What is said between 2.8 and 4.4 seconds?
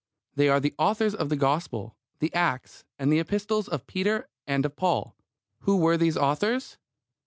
and the Epistles of Peter